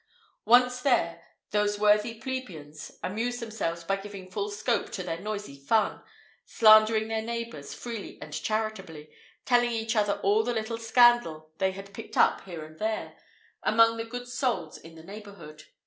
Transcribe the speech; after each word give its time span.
Once 0.45 0.81
there, 0.81 1.21
those 1.51 1.77
worthy 1.77 2.15
plebeians 2.15 2.97
amused 3.03 3.39
themselves 3.39 3.83
by 3.83 3.95
giving 3.95 4.27
full 4.31 4.49
scope 4.49 4.89
to 4.91 5.03
their 5.03 5.19
noisy 5.19 5.55
fun, 5.55 6.01
slandering 6.43 7.07
their 7.07 7.21
neighbours 7.21 7.75
freely 7.75 8.19
and 8.19 8.33
charitably, 8.33 9.11
telling 9.45 9.69
each 9.69 9.95
other 9.95 10.13
all 10.23 10.43
the 10.43 10.55
little 10.55 10.79
scandal 10.79 11.51
they 11.59 11.69
had 11.71 11.93
picked 11.93 12.17
up 12.17 12.41
here 12.45 12.65
and 12.65 12.79
there, 12.79 13.15
among 13.61 13.95
the 13.97 14.03
good 14.03 14.27
souls 14.27 14.75
in 14.79 14.95
their 14.95 15.03
neighbourhood. 15.05 15.65